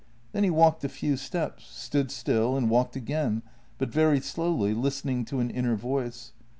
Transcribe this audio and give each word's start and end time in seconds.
Then 0.31 0.43
he 0.43 0.49
walked 0.49 0.83
a 0.83 0.89
few 0.89 1.15
steps— 1.15 1.63
stood 1.77 2.09
still— 2.09 2.57
and 2.57 2.71
walked 2.71 2.95
again, 2.95 3.43
but 3.77 3.89
very 3.89 4.19
slowly, 4.19 4.73
listen 4.73 5.11
ing 5.11 5.25
to 5.25 5.39
an 5.41 5.51
inner 5.51 5.75
voice. 5.75 6.33